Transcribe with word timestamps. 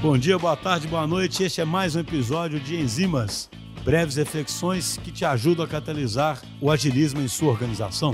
Bom 0.00 0.16
dia, 0.16 0.38
boa 0.38 0.56
tarde, 0.56 0.86
boa 0.86 1.08
noite. 1.08 1.42
Este 1.42 1.60
é 1.60 1.64
mais 1.64 1.96
um 1.96 2.00
episódio 2.00 2.60
de 2.60 2.76
Enzimas, 2.76 3.50
breves 3.84 4.14
reflexões 4.14 4.96
que 4.96 5.10
te 5.10 5.24
ajudam 5.24 5.64
a 5.64 5.68
catalisar 5.68 6.40
o 6.62 6.70
agilismo 6.70 7.20
em 7.20 7.26
sua 7.26 7.50
organização. 7.50 8.12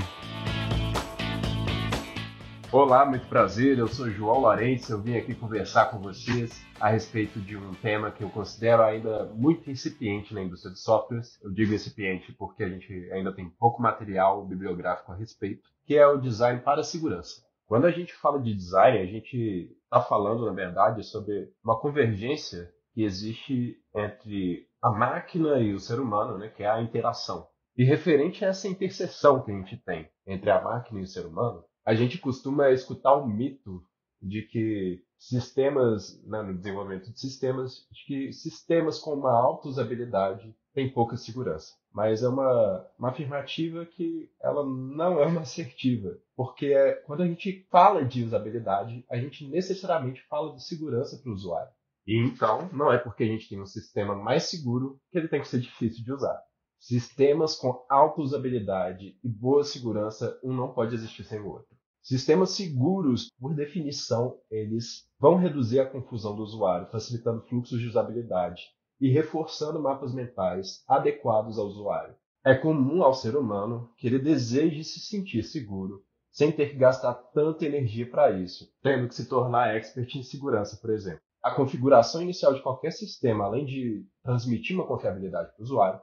Olá, 2.73 3.05
muito 3.05 3.27
prazer. 3.27 3.79
Eu 3.79 3.87
sou 3.87 4.09
João 4.09 4.41
Lourenço. 4.41 4.93
Eu 4.93 5.03
vim 5.03 5.15
aqui 5.15 5.35
conversar 5.35 5.91
com 5.91 5.99
vocês 5.99 6.59
a 6.81 6.89
respeito 6.89 7.39
de 7.39 7.55
um 7.55 7.75
tema 7.75 8.11
que 8.11 8.25
eu 8.25 8.31
considero 8.31 8.83
ainda 8.83 9.27
muito 9.35 9.71
incipiente 9.71 10.33
na 10.33 10.43
indústria 10.43 10.73
de 10.73 10.81
softwares. 10.81 11.39
Eu 11.43 11.51
digo 11.51 11.75
incipiente 11.75 12.33
porque 12.33 12.65
a 12.65 12.69
gente 12.69 13.13
ainda 13.13 13.31
tem 13.31 13.47
pouco 13.47 13.83
material 13.83 14.43
bibliográfico 14.47 15.13
a 15.13 15.17
respeito, 15.17 15.69
que 15.85 15.95
é 15.95 16.07
o 16.07 16.17
design 16.17 16.61
para 16.61 16.83
segurança. 16.83 17.43
Quando 17.67 17.87
a 17.87 17.91
gente 17.91 18.13
fala 18.15 18.41
de 18.41 18.55
design, 18.55 18.99
a 18.99 19.07
gente 19.07 19.75
está 19.85 20.01
falando, 20.01 20.45
na 20.47 20.53
verdade, 20.53 21.03
sobre 21.03 21.51
uma 21.63 21.79
convergência 21.79 22.71
que 22.93 23.03
existe 23.03 23.77
entre 23.95 24.69
a 24.83 24.91
máquina 24.91 25.59
e 25.59 25.73
o 25.73 25.81
ser 25.81 25.99
humano, 25.99 26.39
né, 26.39 26.49
que 26.49 26.63
é 26.63 26.69
a 26.69 26.83
interação. 26.83 27.49
E 27.77 27.85
referente 27.85 28.45
a 28.45 28.49
essa 28.49 28.69
interseção 28.69 29.43
que 29.43 29.51
a 29.51 29.55
gente 29.55 29.77
tem 29.79 30.09
entre 30.27 30.51
a 30.51 30.63
máquina 30.63 31.01
e 31.01 31.03
o 31.03 31.07
ser 31.07 31.27
humano, 31.27 31.65
a 31.85 31.95
gente 31.95 32.19
costuma 32.19 32.71
escutar 32.71 33.15
o 33.15 33.27
mito 33.27 33.83
de 34.23 34.43
que 34.43 35.03
sistemas, 35.19 36.23
né, 36.25 36.43
no 36.43 36.55
desenvolvimento 36.57 37.11
de 37.11 37.19
sistemas, 37.19 37.87
de 37.91 38.05
que 38.07 38.33
sistemas 38.33 38.99
com 38.99 39.15
uma 39.15 39.33
alta 39.33 39.69
usabilidade 39.69 40.55
têm 40.75 40.93
pouca 40.93 41.17
segurança. 41.17 41.73
Mas 41.93 42.23
é 42.23 42.29
uma, 42.29 42.87
uma 42.99 43.11
afirmativa 43.11 43.87
que 43.87 44.29
ela 44.43 44.67
não 44.67 45.21
é 45.21 45.27
uma 45.27 45.43
assertiva, 45.43 46.19
porque 46.37 46.67
é, 46.67 46.95
quando 47.07 47.23
a 47.23 47.27
gente 47.27 47.67
fala 47.71 48.05
de 48.05 48.25
usabilidade, 48.25 49.05
a 49.09 49.17
gente 49.17 49.49
necessariamente 49.49 50.21
fala 50.29 50.55
de 50.55 50.65
segurança 50.65 51.17
para 51.19 51.31
o 51.31 51.35
usuário. 51.35 51.73
E 52.07 52.19
então, 52.19 52.69
não 52.73 52.93
é 52.93 52.99
porque 52.99 53.23
a 53.23 53.27
gente 53.27 53.49
tem 53.49 53.61
um 53.61 53.67
sistema 53.67 54.15
mais 54.15 54.43
seguro 54.45 55.01
que 55.11 55.17
ele 55.17 55.29
tem 55.29 55.41
que 55.41 55.49
ser 55.49 55.61
difícil 55.61 56.05
de 56.05 56.13
usar. 56.13 56.39
Sistemas 56.79 57.57
com 57.57 57.83
alta 57.89 58.21
usabilidade 58.21 59.17
e 59.25 59.29
boa 59.29 59.65
segurança, 59.65 60.39
um 60.43 60.53
não 60.53 60.75
pode 60.75 60.95
existir 60.95 61.25
sem 61.25 61.41
o 61.41 61.49
outro. 61.49 61.75
Sistemas 62.03 62.51
seguros, 62.51 63.31
por 63.41 63.55
definição, 63.55 64.39
eles 64.51 65.09
vão 65.19 65.37
reduzir 65.37 65.81
a 65.81 65.87
confusão 65.87 66.37
do 66.37 66.43
usuário, 66.43 66.91
facilitando 66.91 67.47
fluxos 67.47 67.81
de 67.81 67.87
usabilidade 67.87 68.65
e 69.01 69.11
reforçando 69.11 69.81
mapas 69.81 70.15
mentais 70.15 70.85
adequados 70.89 71.59
ao 71.59 71.67
usuário. 71.67 72.15
É 72.45 72.55
comum 72.55 73.03
ao 73.03 73.15
ser 73.15 73.37
humano 73.37 73.91
que 73.97 74.07
ele 74.07 74.19
deseje 74.19 74.85
se 74.85 75.01
sentir 75.01 75.43
seguro, 75.43 76.03
sem 76.31 76.53
ter 76.53 76.71
que 76.71 76.77
gastar 76.77 77.15
tanta 77.15 77.65
energia 77.65 78.11
para 78.11 78.31
isso, 78.33 78.69
tendo 78.83 79.09
que 79.09 79.15
se 79.15 79.29
tornar 79.29 79.75
expert 79.75 80.15
em 80.17 80.23
segurança, 80.23 80.77
por 80.81 80.91
exemplo. 80.91 81.21
A 81.43 81.51
configuração 81.51 82.23
inicial 82.23 82.55
de 82.55 82.63
qualquer 82.63 82.91
sistema, 82.91 83.45
além 83.45 83.65
de 83.65 84.07
transmitir 84.23 84.77
uma 84.77 84.87
confiabilidade 84.87 85.53
para 85.53 85.61
o 85.61 85.65
usuário, 85.65 86.01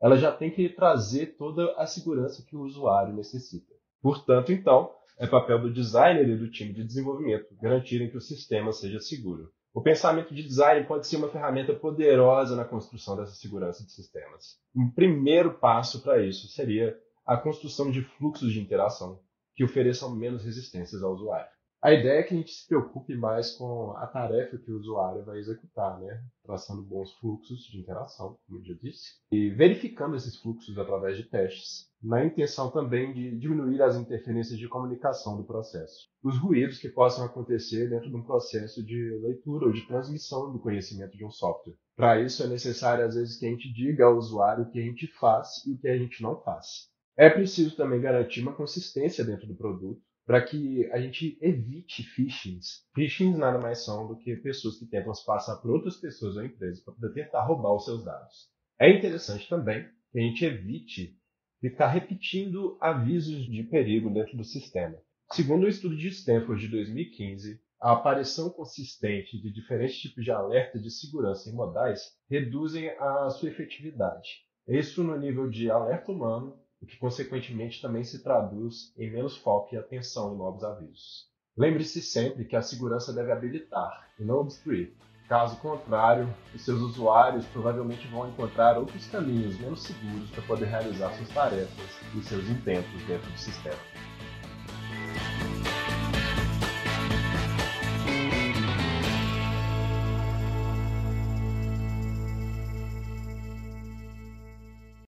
ela 0.00 0.16
já 0.16 0.32
tem 0.32 0.50
que 0.50 0.68
trazer 0.68 1.36
toda 1.36 1.72
a 1.76 1.86
segurança 1.86 2.44
que 2.46 2.56
o 2.56 2.62
usuário 2.62 3.14
necessita. 3.14 3.72
Portanto, 4.02 4.50
então, 4.50 4.90
é 5.18 5.26
papel 5.26 5.60
do 5.60 5.72
designer 5.72 6.28
e 6.28 6.36
do 6.36 6.50
time 6.50 6.72
de 6.72 6.82
desenvolvimento 6.82 7.54
garantirem 7.60 8.10
que 8.10 8.16
o 8.16 8.22
sistema 8.22 8.72
seja 8.72 8.98
seguro. 8.98 9.52
O 9.72 9.80
pensamento 9.80 10.34
de 10.34 10.42
design 10.42 10.84
pode 10.86 11.06
ser 11.06 11.16
uma 11.16 11.28
ferramenta 11.28 11.72
poderosa 11.72 12.56
na 12.56 12.64
construção 12.64 13.16
dessa 13.16 13.34
segurança 13.34 13.84
de 13.84 13.92
sistemas. 13.92 14.58
Um 14.74 14.90
primeiro 14.90 15.54
passo 15.54 16.02
para 16.02 16.20
isso 16.20 16.48
seria 16.48 16.98
a 17.24 17.36
construção 17.36 17.90
de 17.90 18.02
fluxos 18.02 18.52
de 18.52 18.60
interação 18.60 19.20
que 19.54 19.62
ofereçam 19.62 20.14
menos 20.14 20.44
resistências 20.44 21.02
ao 21.02 21.12
usuário. 21.12 21.50
A 21.82 21.94
ideia 21.94 22.20
é 22.20 22.22
que 22.22 22.34
a 22.34 22.36
gente 22.36 22.52
se 22.52 22.68
preocupe 22.68 23.16
mais 23.16 23.52
com 23.52 23.92
a 23.96 24.06
tarefa 24.06 24.58
que 24.58 24.70
o 24.70 24.76
usuário 24.76 25.24
vai 25.24 25.38
executar, 25.38 25.98
né? 25.98 26.22
traçando 26.44 26.82
bons 26.82 27.10
fluxos 27.14 27.60
de 27.62 27.80
interação, 27.80 28.36
como 28.46 28.60
eu 28.60 28.64
já 28.66 28.74
disse, 28.82 29.14
e 29.32 29.48
verificando 29.48 30.14
esses 30.14 30.36
fluxos 30.36 30.76
através 30.76 31.16
de 31.16 31.24
testes, 31.24 31.88
na 32.02 32.22
intenção 32.22 32.70
também 32.70 33.14
de 33.14 33.34
diminuir 33.38 33.80
as 33.80 33.96
interferências 33.96 34.58
de 34.58 34.68
comunicação 34.68 35.38
do 35.38 35.44
processo. 35.44 36.10
Os 36.22 36.36
ruídos 36.36 36.78
que 36.78 36.90
possam 36.90 37.24
acontecer 37.24 37.88
dentro 37.88 38.10
de 38.10 38.16
um 38.16 38.24
processo 38.24 38.84
de 38.84 39.18
leitura 39.22 39.64
ou 39.64 39.72
de 39.72 39.86
transmissão 39.86 40.52
do 40.52 40.60
conhecimento 40.60 41.16
de 41.16 41.24
um 41.24 41.30
software. 41.30 41.76
Para 41.96 42.20
isso 42.20 42.42
é 42.42 42.46
necessário, 42.46 43.06
às 43.06 43.14
vezes, 43.14 43.38
que 43.38 43.46
a 43.46 43.48
gente 43.48 43.72
diga 43.72 44.04
ao 44.04 44.18
usuário 44.18 44.64
o 44.64 44.70
que 44.70 44.78
a 44.78 44.84
gente 44.84 45.06
faz 45.18 45.64
e 45.66 45.72
o 45.72 45.78
que 45.78 45.88
a 45.88 45.96
gente 45.96 46.22
não 46.22 46.38
faz. 46.42 46.90
É 47.16 47.30
preciso 47.30 47.74
também 47.74 48.00
garantir 48.02 48.42
uma 48.42 48.54
consistência 48.54 49.24
dentro 49.24 49.46
do 49.46 49.54
produto, 49.54 50.00
para 50.26 50.42
que 50.42 50.90
a 50.92 51.00
gente 51.00 51.38
evite 51.40 52.02
phishings. 52.02 52.84
Phishings 52.94 53.38
nada 53.38 53.58
mais 53.58 53.84
são 53.84 54.06
do 54.06 54.16
que 54.16 54.36
pessoas 54.36 54.78
que 54.78 54.86
tentam 54.86 55.14
se 55.14 55.24
passar 55.24 55.56
por 55.56 55.70
outras 55.70 55.96
pessoas 55.96 56.36
ou 56.36 56.44
empresas 56.44 56.82
para 56.84 56.94
poder 56.94 57.12
tentar 57.12 57.44
roubar 57.44 57.74
os 57.74 57.84
seus 57.84 58.04
dados. 58.04 58.48
É 58.78 58.90
interessante 58.90 59.48
também 59.48 59.86
que 60.12 60.18
a 60.18 60.22
gente 60.22 60.44
evite 60.44 61.18
ficar 61.60 61.88
repetindo 61.88 62.78
avisos 62.80 63.44
de 63.44 63.62
perigo 63.64 64.08
dentro 64.10 64.36
do 64.36 64.44
sistema. 64.44 64.96
Segundo 65.32 65.62
o 65.62 65.66
um 65.66 65.68
estudo 65.68 65.96
de 65.96 66.08
Stanford 66.08 66.60
de 66.60 66.68
2015, 66.68 67.60
a 67.80 67.92
aparição 67.92 68.50
consistente 68.50 69.40
de 69.40 69.52
diferentes 69.52 69.98
tipos 69.98 70.24
de 70.24 70.30
alertas 70.30 70.82
de 70.82 70.90
segurança 70.90 71.48
em 71.48 71.54
modais 71.54 72.00
reduzem 72.28 72.90
a 72.98 73.30
sua 73.30 73.48
efetividade. 73.48 74.28
Isso 74.68 75.02
no 75.02 75.18
nível 75.18 75.48
de 75.48 75.70
alerta 75.70 76.12
humano 76.12 76.58
o 76.80 76.86
que 76.86 76.96
consequentemente 76.96 77.80
também 77.80 78.02
se 78.02 78.22
traduz 78.22 78.92
em 78.96 79.10
menos 79.10 79.36
foco 79.36 79.74
e 79.74 79.78
atenção 79.78 80.34
em 80.34 80.38
novos 80.38 80.64
avisos. 80.64 81.28
Lembre-se 81.56 82.00
sempre 82.00 82.44
que 82.44 82.56
a 82.56 82.62
segurança 82.62 83.12
deve 83.12 83.32
habilitar 83.32 84.08
e 84.18 84.24
não 84.24 84.36
obstruir. 84.36 84.94
Caso 85.28 85.56
contrário, 85.60 86.28
os 86.54 86.64
seus 86.64 86.80
usuários 86.80 87.46
provavelmente 87.46 88.08
vão 88.08 88.28
encontrar 88.28 88.78
outros 88.78 89.06
caminhos 89.06 89.58
menos 89.60 89.82
seguros 89.82 90.28
para 90.30 90.42
poder 90.42 90.66
realizar 90.66 91.12
suas 91.12 91.28
tarefas 91.28 92.00
e 92.16 92.22
seus 92.22 92.48
intentos 92.48 93.04
dentro 93.06 93.30
do 93.30 93.38
sistema. 93.38 93.78